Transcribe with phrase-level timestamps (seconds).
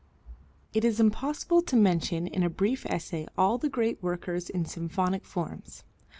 [0.73, 5.23] It is impossible to mention in a brief essay all the great workers in symphonic
[5.23, 5.83] forms.